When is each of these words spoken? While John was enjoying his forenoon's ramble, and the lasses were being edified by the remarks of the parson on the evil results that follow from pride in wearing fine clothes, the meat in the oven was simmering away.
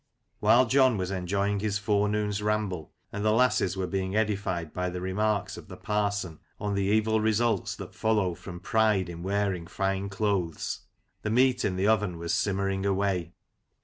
While 0.39 0.65
John 0.65 0.97
was 0.97 1.11
enjoying 1.11 1.59
his 1.59 1.77
forenoon's 1.77 2.41
ramble, 2.41 2.91
and 3.11 3.23
the 3.23 3.31
lasses 3.31 3.77
were 3.77 3.85
being 3.85 4.15
edified 4.15 4.73
by 4.73 4.89
the 4.89 4.99
remarks 4.99 5.57
of 5.57 5.67
the 5.67 5.77
parson 5.77 6.39
on 6.59 6.73
the 6.73 6.85
evil 6.85 7.21
results 7.21 7.75
that 7.75 7.93
follow 7.93 8.33
from 8.33 8.61
pride 8.61 9.09
in 9.09 9.21
wearing 9.21 9.67
fine 9.67 10.09
clothes, 10.09 10.79
the 11.21 11.29
meat 11.29 11.63
in 11.63 11.75
the 11.75 11.87
oven 11.87 12.17
was 12.17 12.33
simmering 12.33 12.83
away. 12.83 13.33